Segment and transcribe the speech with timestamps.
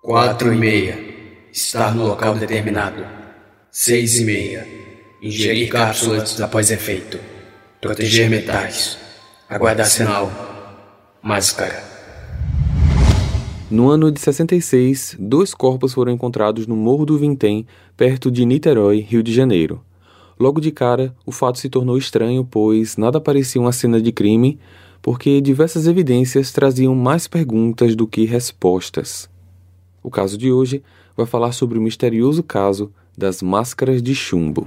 [0.00, 0.96] Quatro e meia.
[1.52, 3.04] Estar no local determinado.
[3.68, 4.64] Seis e meia.
[5.20, 7.18] Ingerir cápsulas após efeito.
[7.80, 8.96] Proteger metais.
[9.48, 10.30] Aguardar sinal.
[11.20, 11.82] Máscara.
[13.68, 19.00] No ano de 66, dois corpos foram encontrados no Morro do Vintém, perto de Niterói,
[19.00, 19.84] Rio de Janeiro.
[20.38, 24.60] Logo de cara, o fato se tornou estranho, pois nada parecia uma cena de crime,
[25.02, 29.28] porque diversas evidências traziam mais perguntas do que respostas.
[30.08, 30.82] O caso de hoje
[31.14, 34.66] vai falar sobre o misterioso caso das máscaras de chumbo.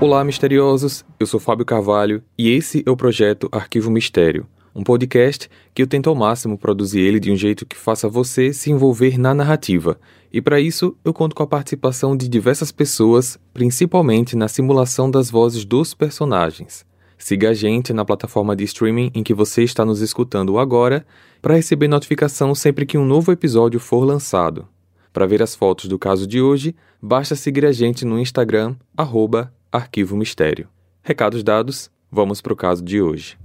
[0.00, 1.04] Olá, misteriosos!
[1.20, 5.86] Eu sou Fábio Carvalho e esse é o projeto Arquivo Mistério um podcast que eu
[5.86, 9.98] tento ao máximo produzir ele de um jeito que faça você se envolver na narrativa.
[10.30, 15.30] E para isso, eu conto com a participação de diversas pessoas, principalmente na simulação das
[15.30, 16.84] vozes dos personagens.
[17.18, 21.06] Siga a gente na plataforma de streaming em que você está nos escutando agora
[21.40, 24.68] para receber notificação sempre que um novo episódio for lançado.
[25.12, 29.52] Para ver as fotos do caso de hoje, basta seguir a gente no Instagram, arroba
[29.72, 30.68] Arquivo Mistério.
[31.02, 33.38] Recados dados, vamos para o caso de hoje.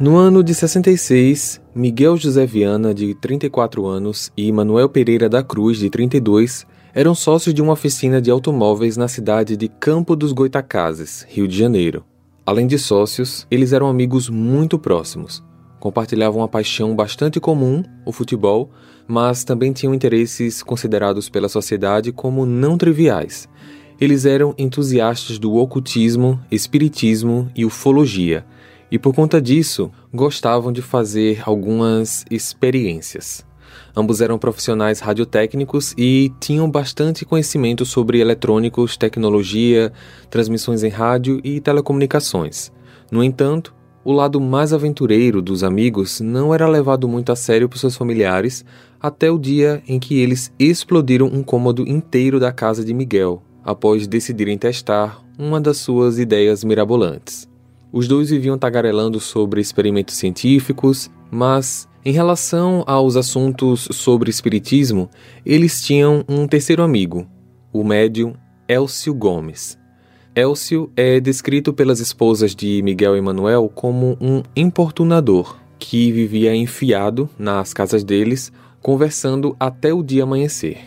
[0.00, 5.78] No ano de 66, Miguel José Viana, de 34 anos, e Manuel Pereira da Cruz,
[5.78, 11.26] de 32, eram sócios de uma oficina de automóveis na cidade de Campo dos Goitacazes,
[11.28, 12.04] Rio de Janeiro.
[12.44, 15.44] Além de sócios, eles eram amigos muito próximos.
[15.78, 18.70] Compartilhavam uma paixão bastante comum, o futebol,
[19.06, 23.48] mas também tinham interesses considerados pela sociedade como não triviais.
[24.00, 28.44] Eles eram entusiastas do ocultismo, espiritismo e ufologia
[28.92, 33.42] e por conta disso gostavam de fazer algumas experiências.
[33.96, 39.90] Ambos eram profissionais radiotécnicos e tinham bastante conhecimento sobre eletrônicos, tecnologia,
[40.28, 42.70] transmissões em rádio e telecomunicações.
[43.10, 47.78] No entanto, o lado mais aventureiro dos amigos não era levado muito a sério por
[47.78, 48.62] seus familiares
[49.00, 54.06] até o dia em que eles explodiram um cômodo inteiro da casa de Miguel, após
[54.06, 57.50] decidirem testar uma das suas ideias mirabolantes.
[57.92, 65.10] Os dois viviam tagarelando sobre experimentos científicos, mas em relação aos assuntos sobre espiritismo,
[65.44, 67.26] eles tinham um terceiro amigo,
[67.70, 68.32] o médium
[68.66, 69.78] Elcio Gomes.
[70.34, 77.28] Elcio é descrito pelas esposas de Miguel e Manuel como um importunador que vivia enfiado
[77.38, 80.78] nas casas deles, conversando até o dia amanhecer.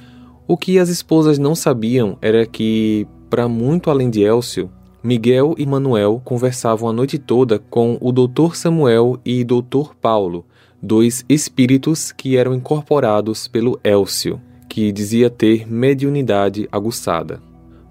[0.47, 4.71] O que as esposas não sabiam era que, para muito além de Elcio,
[5.05, 8.55] Miguel e Manuel conversavam a noite toda com o Dr.
[8.55, 9.93] Samuel e Dr.
[10.01, 10.43] Paulo,
[10.81, 17.39] dois espíritos que eram incorporados pelo Elcio, que dizia ter mediunidade aguçada.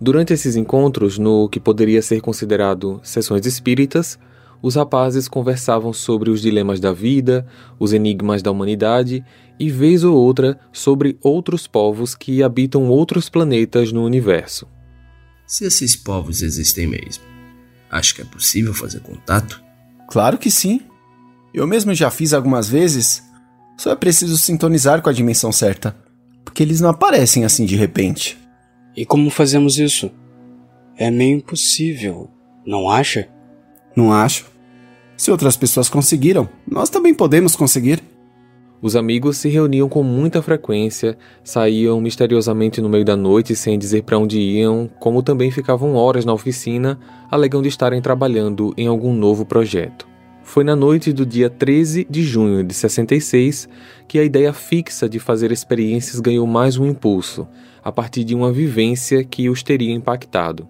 [0.00, 4.18] Durante esses encontros, no que poderia ser considerado sessões espíritas,
[4.60, 7.46] os rapazes conversavam sobre os dilemas da vida,
[7.78, 9.24] os enigmas da humanidade
[9.56, 14.73] e, vez ou outra, sobre outros povos que habitam outros planetas no universo
[15.54, 17.22] se esses povos existem mesmo.
[17.88, 19.62] Acho que é possível fazer contato?
[20.10, 20.80] Claro que sim.
[21.54, 23.22] Eu mesmo já fiz algumas vezes.
[23.78, 25.96] Só é preciso sintonizar com a dimensão certa.
[26.44, 28.36] Porque eles não aparecem assim de repente.
[28.96, 30.10] E como fazemos isso?
[30.96, 32.28] É meio impossível,
[32.66, 33.28] não acha?
[33.94, 34.46] Não acho.
[35.16, 38.02] Se outras pessoas conseguiram, nós também podemos conseguir.
[38.84, 44.02] Os amigos se reuniam com muita frequência, saíam misteriosamente no meio da noite sem dizer
[44.02, 47.00] para onde iam, como também ficavam horas na oficina,
[47.30, 50.06] alegando estarem trabalhando em algum novo projeto.
[50.42, 53.70] Foi na noite do dia 13 de junho de 66
[54.06, 57.48] que a ideia fixa de fazer experiências ganhou mais um impulso,
[57.82, 60.68] a partir de uma vivência que os teria impactado.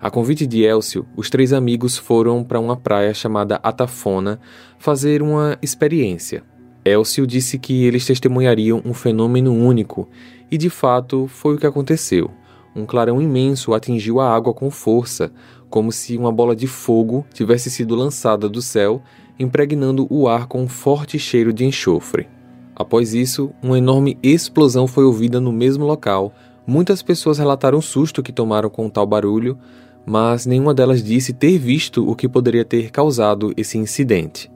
[0.00, 4.38] A convite de Elcio, os três amigos foram para uma praia chamada Atafona
[4.78, 6.48] fazer uma experiência.
[6.84, 10.08] Elcio disse que eles testemunhariam um fenômeno único,
[10.50, 12.30] e de fato foi o que aconteceu.
[12.74, 15.32] Um clarão imenso atingiu a água com força,
[15.68, 19.02] como se uma bola de fogo tivesse sido lançada do céu,
[19.38, 22.28] impregnando o ar com um forte cheiro de enxofre.
[22.74, 26.32] Após isso, uma enorme explosão foi ouvida no mesmo local.
[26.66, 29.58] Muitas pessoas relataram o susto que tomaram com tal barulho,
[30.06, 34.50] mas nenhuma delas disse ter visto o que poderia ter causado esse incidente.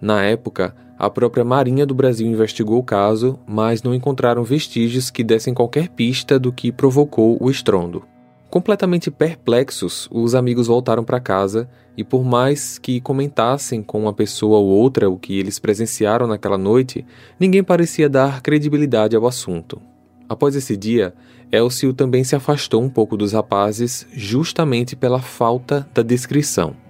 [0.00, 5.22] Na época, a própria Marinha do Brasil investigou o caso, mas não encontraram vestígios que
[5.22, 8.02] dessem qualquer pista do que provocou o estrondo.
[8.48, 14.58] Completamente perplexos, os amigos voltaram para casa e, por mais que comentassem com uma pessoa
[14.58, 17.04] ou outra o que eles presenciaram naquela noite,
[17.38, 19.80] ninguém parecia dar credibilidade ao assunto.
[20.28, 21.12] Após esse dia,
[21.52, 26.85] Elcio também se afastou um pouco dos rapazes, justamente pela falta da descrição.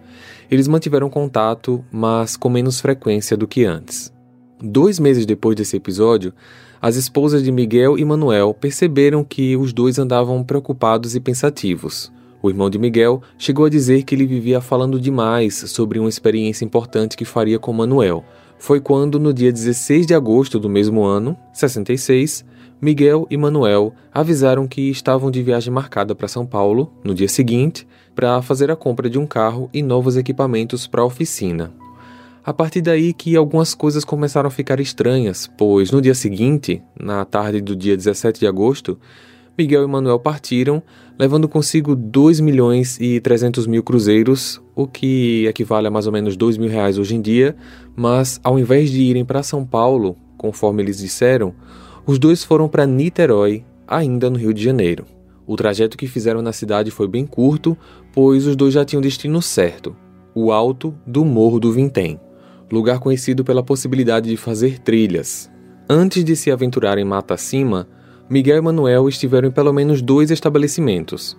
[0.51, 4.13] Eles mantiveram contato, mas com menos frequência do que antes.
[4.61, 6.33] Dois meses depois desse episódio,
[6.81, 12.13] as esposas de Miguel e Manuel perceberam que os dois andavam preocupados e pensativos.
[12.43, 16.65] O irmão de Miguel chegou a dizer que ele vivia falando demais sobre uma experiência
[16.65, 18.25] importante que faria com Manuel.
[18.59, 22.45] Foi quando, no dia 16 de agosto do mesmo ano, 66,
[22.81, 27.87] Miguel e Manuel avisaram que estavam de viagem marcada para São Paulo no dia seguinte
[28.15, 31.73] para fazer a compra de um carro e novos equipamentos para a oficina.
[32.45, 37.25] A partir daí que algumas coisas começaram a ficar estranhas, pois no dia seguinte, na
[37.25, 38.99] tarde do dia 17 de agosto,
[39.59, 40.83] Miguel e Manuel partiram,
[41.19, 46.37] levando consigo 2 milhões e 300 mil cruzeiros, o que equivale a mais ou menos
[46.37, 47.57] 2 mil reais hoje em dia,
[47.97, 51.55] mas ao invés de irem para São Paulo, conforme eles disseram,
[52.07, 55.05] os dois foram para Niterói, ainda no Rio de Janeiro.
[55.47, 57.77] O trajeto que fizeram na cidade foi bem curto,
[58.13, 59.97] pois os dois já tinham destino certo,
[60.35, 62.21] o alto do Morro do Vintém
[62.71, 65.51] lugar conhecido pela possibilidade de fazer trilhas.
[65.89, 67.87] Antes de se aventurar em mata acima,
[68.29, 71.37] Miguel e Manuel estiveram em pelo menos dois estabelecimentos.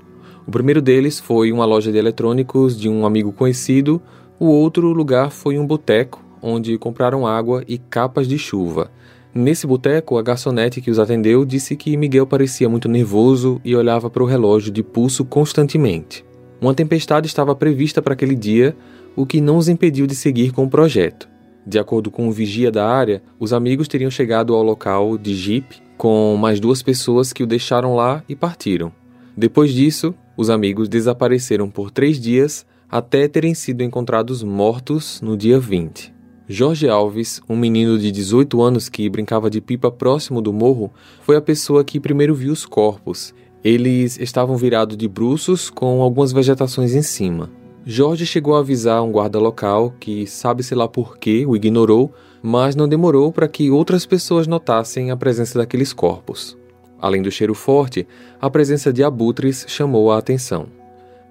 [0.47, 4.01] O primeiro deles foi uma loja de eletrônicos de um amigo conhecido,
[4.39, 8.89] o outro lugar foi um boteco, onde compraram água e capas de chuva.
[9.37, 14.09] Nesse boteco, a garçonete que os atendeu disse que Miguel parecia muito nervoso e olhava
[14.09, 16.25] para o relógio de pulso constantemente.
[16.59, 18.75] Uma tempestade estava prevista para aquele dia,
[19.15, 21.29] o que não os impediu de seguir com o projeto.
[21.67, 25.83] De acordo com o vigia da área, os amigos teriam chegado ao local de Jeep
[25.95, 28.91] com mais duas pessoas que o deixaram lá e partiram.
[29.37, 35.59] Depois disso, os amigos desapareceram por três dias até terem sido encontrados mortos no dia
[35.59, 36.16] 20.
[36.49, 40.89] Jorge Alves, um menino de 18 anos que brincava de pipa próximo do morro,
[41.21, 43.35] foi a pessoa que primeiro viu os corpos.
[43.61, 47.49] Eles estavam virados de bruços com algumas vegetações em cima.
[47.85, 52.77] Jorge chegou a avisar um guarda local que sabe-se lá por que o ignorou, mas
[52.77, 56.57] não demorou para que outras pessoas notassem a presença daqueles corpos.
[56.97, 58.07] Além do cheiro forte,
[58.39, 60.67] a presença de abutres chamou a atenção.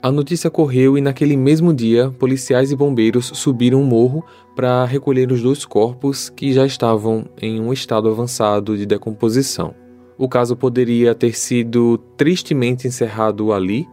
[0.03, 4.23] A notícia correu e naquele mesmo dia, policiais e bombeiros subiram um morro
[4.55, 9.75] para recolher os dois corpos que já estavam em um estado avançado de decomposição.
[10.19, 13.89] O caso poderia ter sido tristemente encerrado ali,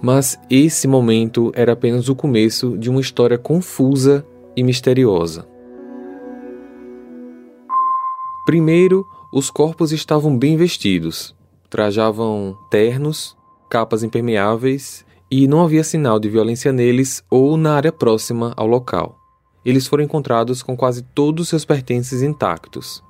[0.00, 4.24] mas esse momento era apenas o começo de uma história confusa
[4.54, 5.48] e misteriosa.
[8.44, 11.34] Primeiro, os corpos estavam bem vestidos,
[11.68, 13.36] trajavam ternos,
[13.68, 19.18] capas impermeáveis e não havia sinal de violência neles ou na área próxima ao local.
[19.64, 23.02] Eles foram encontrados com quase todos seus pertences intactos.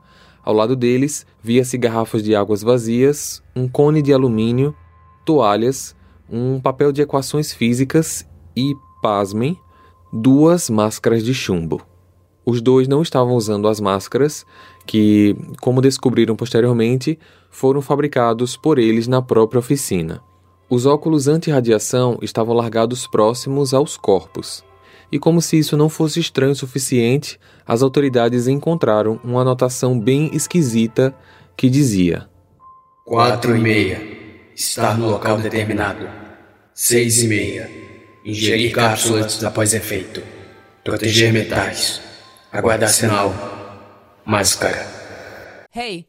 [0.42, 4.74] Ao lado deles, via-se garrafas de águas vazias, um cone de alumínio,
[5.24, 5.96] toalhas
[6.30, 8.26] um papel de equações físicas
[8.56, 9.58] e, pasmem,
[10.12, 11.82] duas máscaras de chumbo.
[12.44, 14.46] Os dois não estavam usando as máscaras,
[14.86, 17.18] que, como descobriram posteriormente,
[17.50, 20.22] foram fabricados por eles na própria oficina.
[20.68, 24.64] Os óculos anti-radiação estavam largados próximos aos corpos.
[25.12, 30.28] E como se isso não fosse estranho o suficiente, as autoridades encontraram uma anotação bem
[30.34, 31.14] esquisita
[31.56, 32.28] que dizia:
[33.04, 34.02] Quatro e meia
[34.56, 36.08] estar no local determinado.
[36.74, 37.70] Seis e meia.
[38.24, 40.20] Ingerir cápsulas após efeito.
[40.82, 42.00] Proteger metais.
[42.50, 43.32] Aguardar sinal.
[44.24, 44.84] Máscara.
[45.72, 46.08] Hey,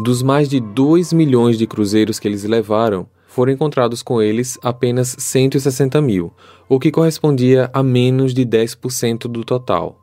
[0.00, 5.16] Dos mais de 2 milhões de cruzeiros que eles levaram, foram encontrados com eles apenas
[5.18, 6.32] 160 mil,
[6.68, 10.00] o que correspondia a menos de 10% do total.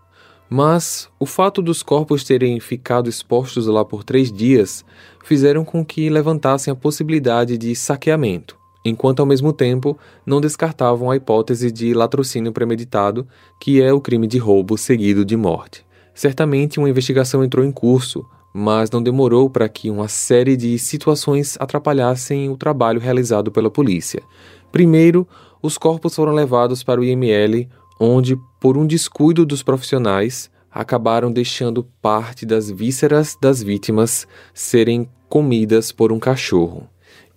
[0.49, 4.83] Mas o fato dos corpos terem ficado expostos lá por três dias
[5.23, 11.15] fizeram com que levantassem a possibilidade de saqueamento, enquanto ao mesmo tempo não descartavam a
[11.15, 13.25] hipótese de latrocínio premeditado,
[13.61, 15.85] que é o crime de roubo seguido de morte.
[16.13, 18.25] Certamente uma investigação entrou em curso,
[18.57, 24.23] mas não demorou para que uma série de situações atrapalhassem o trabalho realizado pela polícia.
[24.71, 25.27] Primeiro,
[25.61, 27.67] os corpos foram levados para o IML,
[27.99, 35.91] onde, por um descuido dos profissionais, acabaram deixando parte das vísceras das vítimas serem comidas
[35.91, 36.87] por um cachorro.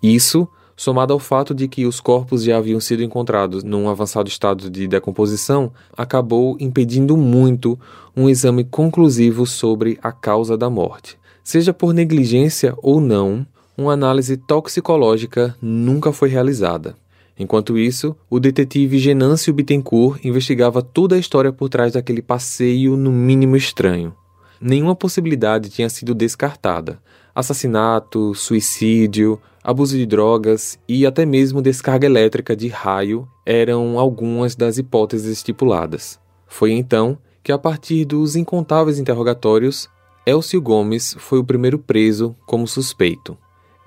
[0.01, 0.47] Isso
[0.79, 4.87] somado ao fato de que os corpos já haviam sido encontrados num avançado estado de
[4.87, 7.77] decomposição, acabou impedindo muito
[8.15, 11.17] um exame conclusivo sobre a causa da morte.
[11.43, 13.45] Seja por negligência ou não,
[13.77, 16.95] uma análise toxicológica nunca foi realizada.
[17.37, 23.11] Enquanto isso, o detetive Genâncio Bittencourt investigava toda a história por trás daquele passeio no
[23.11, 24.15] mínimo estranho.
[24.61, 26.99] Nenhuma possibilidade tinha sido descartada.
[27.35, 34.79] Assassinato, suicídio, abuso de drogas e até mesmo descarga elétrica de raio eram algumas das
[34.79, 36.19] hipóteses estipuladas.
[36.47, 39.87] Foi então que, a partir dos incontáveis interrogatórios,
[40.25, 43.37] Elcio Gomes foi o primeiro preso como suspeito.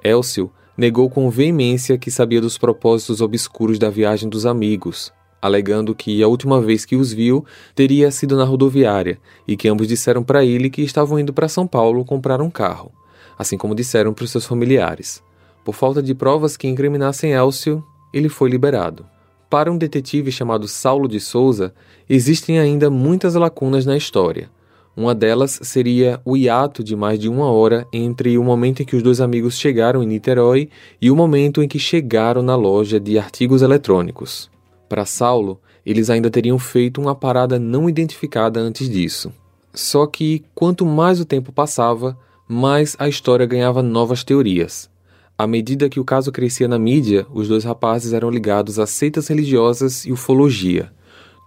[0.04, 6.22] Elcio negou com veemência que sabia dos propósitos obscuros da viagem dos amigos, alegando que
[6.22, 10.44] a última vez que os viu teria sido na rodoviária e que ambos disseram para
[10.44, 12.92] ele que estavam indo para São Paulo comprar um carro,
[13.36, 15.20] assim como disseram para os seus familiares.
[15.64, 19.06] Por falta de provas que incriminassem Elcio, ele foi liberado.
[19.48, 21.74] Para um detetive chamado Saulo de Souza,
[22.08, 24.50] existem ainda muitas lacunas na história.
[24.96, 28.96] Uma delas seria o hiato de mais de uma hora entre o momento em que
[28.96, 30.68] os dois amigos chegaram em Niterói
[31.00, 34.50] e o momento em que chegaram na loja de artigos eletrônicos.
[34.88, 39.32] Para Saulo, eles ainda teriam feito uma parada não identificada antes disso.
[39.72, 42.16] Só que, quanto mais o tempo passava,
[42.46, 44.91] mais a história ganhava novas teorias.
[45.36, 49.28] À medida que o caso crescia na mídia, os dois rapazes eram ligados a seitas
[49.28, 50.92] religiosas e ufologia.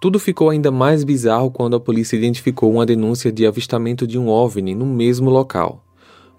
[0.01, 4.27] Tudo ficou ainda mais bizarro quando a polícia identificou uma denúncia de avistamento de um
[4.27, 5.84] OVNI no mesmo local.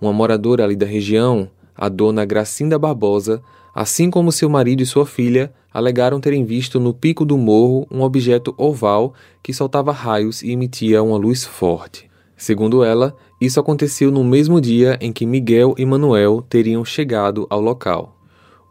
[0.01, 3.43] Uma moradora ali da região, a dona Gracinda Barbosa,
[3.75, 8.03] assim como seu marido e sua filha, alegaram terem visto no pico do morro um
[8.03, 12.06] objeto oval que soltava raios e emitia uma luz forte.
[12.37, 17.61] Segundo ela, isso aconteceu no mesmo dia em que Miguel e Manuel teriam chegado ao
[17.61, 18.15] local.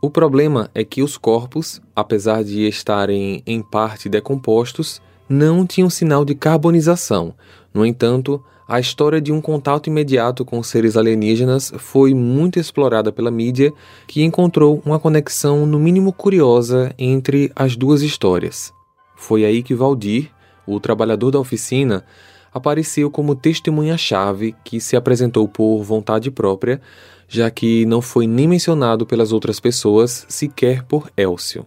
[0.02, 6.24] O problema é que os corpos, apesar de estarem em parte decompostos, não tinham sinal
[6.24, 7.34] de carbonização.
[7.74, 13.32] No entanto, a história de um contato imediato com seres alienígenas foi muito explorada pela
[13.32, 13.74] mídia,
[14.08, 18.72] que encontrou uma conexão no mínimo curiosa entre as duas histórias.
[19.16, 20.32] Foi aí que Valdir,
[20.68, 22.04] o trabalhador da oficina,
[22.56, 26.80] apareceu como testemunha-chave que se apresentou por vontade própria,
[27.28, 31.66] já que não foi nem mencionado pelas outras pessoas, sequer por Elcio.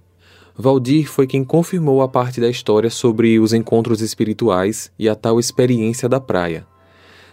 [0.57, 5.39] Valdir foi quem confirmou a parte da história sobre os encontros espirituais e a tal
[5.39, 6.67] experiência da praia.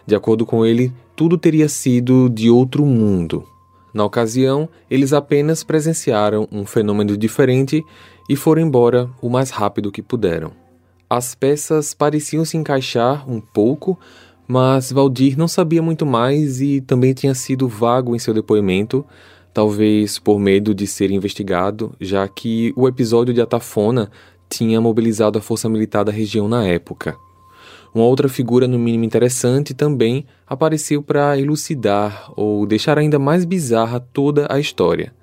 [0.05, 3.47] De acordo com ele, tudo teria sido de outro mundo.
[3.93, 7.81] Na ocasião, eles apenas presenciaram um fenômeno diferente
[8.29, 10.64] e foram embora o mais rápido que puderam.
[11.07, 13.97] As peças pareciam se encaixar um pouco,
[14.47, 19.05] mas Valdir não sabia muito mais e também tinha sido vago em seu depoimento,
[19.53, 24.09] talvez por medo de ser investigado, já que o episódio de Atafona
[24.49, 27.15] tinha mobilizado a força militar da região na época.
[27.93, 33.99] Uma outra figura, no mínimo interessante, também apareceu para elucidar ou deixar ainda mais bizarra
[33.99, 35.13] toda a história.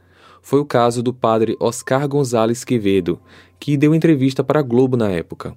[0.41, 3.19] Foi o caso do padre Oscar Gonzalez Quevedo,
[3.59, 5.57] que deu entrevista para a Globo na época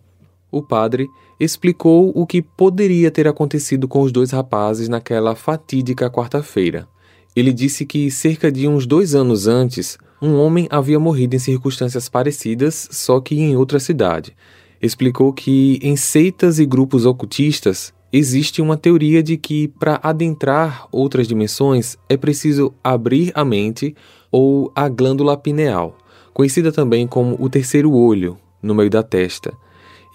[0.55, 6.87] o padre explicou o que poderia ter acontecido com os dois rapazes naquela fatídica quarta-feira.
[7.35, 12.07] Ele disse que cerca de uns dois anos antes, um homem havia morrido em circunstâncias
[12.07, 14.33] parecidas, só que em outra cidade.
[14.81, 21.27] Explicou que em seitas e grupos ocultistas existe uma teoria de que para adentrar outras
[21.27, 23.93] dimensões é preciso abrir a mente
[24.31, 25.97] ou a glândula pineal,
[26.33, 29.53] conhecida também como o terceiro olho, no meio da testa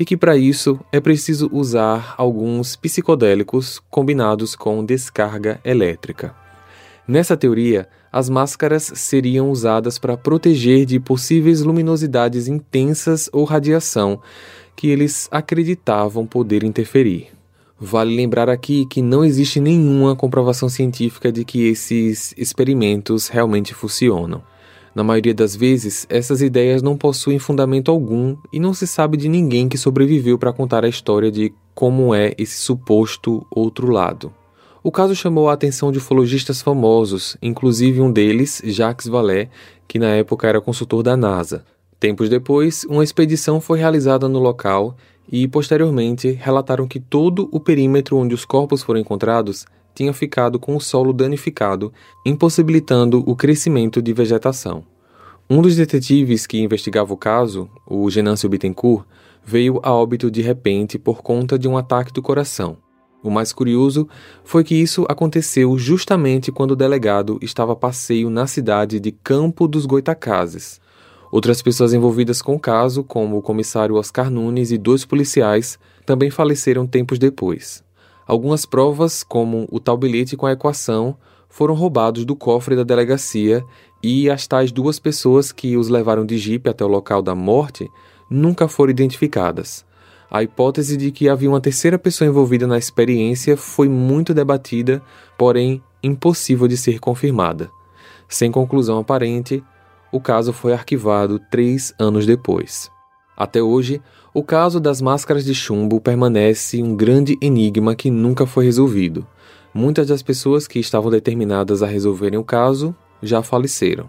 [0.00, 6.34] e que para isso é preciso usar alguns psicodélicos combinados com descarga elétrica.
[7.06, 14.22] Nessa teoria, as máscaras seriam usadas para proteger de possíveis luminosidades intensas ou radiação
[14.74, 17.28] que eles acreditavam poder interferir.
[17.78, 24.42] Vale lembrar aqui que não existe nenhuma comprovação científica de que esses experimentos realmente funcionam.
[24.94, 29.28] Na maioria das vezes, essas ideias não possuem fundamento algum e não se sabe de
[29.28, 34.32] ninguém que sobreviveu para contar a história de como é esse suposto outro lado.
[34.82, 39.48] O caso chamou a atenção de ufologistas famosos, inclusive um deles, Jacques Vallée,
[39.86, 41.64] que na época era consultor da NASA.
[42.00, 44.96] Tempos depois, uma expedição foi realizada no local
[45.30, 50.76] e, posteriormente, relataram que todo o perímetro onde os corpos foram encontrados tinha ficado com
[50.76, 51.92] o solo danificado,
[52.24, 54.84] impossibilitando o crescimento de vegetação.
[55.48, 59.04] Um dos detetives que investigava o caso, o Genâncio Bittencourt,
[59.44, 62.76] veio a óbito de repente por conta de um ataque do coração.
[63.22, 64.08] O mais curioso
[64.44, 69.68] foi que isso aconteceu justamente quando o delegado estava a passeio na cidade de Campo
[69.68, 70.80] dos Goitacazes.
[71.30, 76.30] Outras pessoas envolvidas com o caso, como o comissário Oscar Nunes e dois policiais, também
[76.30, 77.84] faleceram tempos depois.
[78.30, 81.16] Algumas provas, como o tal bilhete com a equação,
[81.48, 83.64] foram roubados do cofre da delegacia
[84.00, 87.90] e as tais duas pessoas que os levaram de jipe até o local da morte
[88.30, 89.84] nunca foram identificadas.
[90.30, 95.02] A hipótese de que havia uma terceira pessoa envolvida na experiência foi muito debatida,
[95.36, 97.68] porém impossível de ser confirmada.
[98.28, 99.60] Sem conclusão aparente,
[100.12, 102.92] o caso foi arquivado três anos depois.
[103.36, 104.00] Até hoje,
[104.32, 109.26] o caso das máscaras de chumbo permanece um grande enigma que nunca foi resolvido.
[109.74, 114.08] Muitas das pessoas que estavam determinadas a resolverem o caso já faleceram.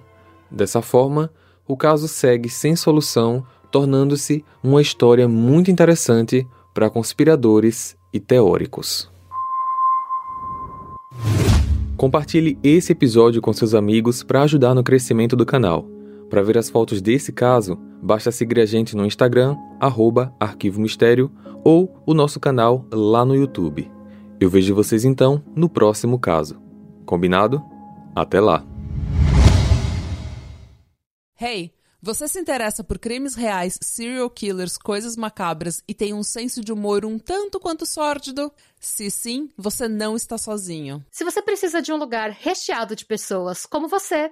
[0.50, 1.32] Dessa forma,
[1.68, 9.10] o caso segue sem solução tornando-se uma história muito interessante para conspiradores e teóricos.
[11.96, 15.86] Compartilhe esse episódio com seus amigos para ajudar no crescimento do canal.
[16.32, 21.30] Para ver as fotos desse caso, basta seguir a gente no Instagram, arroba Arquivo Mistério,
[21.62, 23.92] ou o nosso canal lá no YouTube.
[24.40, 26.58] Eu vejo vocês então no próximo caso.
[27.06, 27.62] Combinado?
[28.16, 28.66] Até lá!
[31.38, 31.74] Hey!
[32.04, 36.74] Você se interessa por crimes reais, serial killers, coisas macabras e tem um senso de
[36.74, 38.52] humor um tanto quanto sórdido?
[38.80, 41.06] Se sim, você não está sozinho.
[41.12, 44.32] Se você precisa de um lugar recheado de pessoas como você,